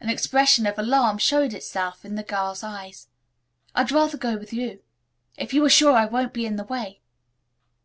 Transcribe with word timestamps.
An 0.00 0.08
expression 0.08 0.66
of 0.66 0.76
alarm 0.76 1.18
showed 1.18 1.54
itself 1.54 2.04
in 2.04 2.16
the 2.16 2.24
girl's 2.24 2.64
eyes. 2.64 3.06
"I'd 3.76 3.92
rather 3.92 4.18
go 4.18 4.36
with 4.36 4.52
you, 4.52 4.80
if 5.36 5.54
you 5.54 5.64
are 5.64 5.70
sure 5.70 5.92
I 5.92 6.04
won't 6.04 6.32
be 6.34 6.44
in 6.44 6.56
the 6.56 6.64
way." 6.64 7.00